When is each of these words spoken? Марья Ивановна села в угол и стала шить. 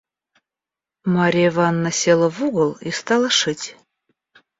Марья 1.05 1.49
Ивановна 1.49 1.91
села 1.91 2.27
в 2.31 2.41
угол 2.43 2.71
и 2.81 2.89
стала 2.89 3.29
шить. 3.29 3.77